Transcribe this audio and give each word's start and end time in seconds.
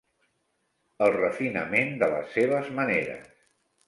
El 1.07 1.11
refinament 1.15 1.93
de 2.05 2.09
les 2.13 2.31
seves 2.39 2.73
maneres. 2.81 3.29